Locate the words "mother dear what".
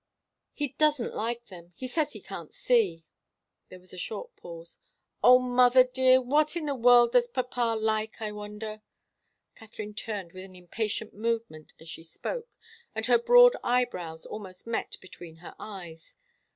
5.37-6.55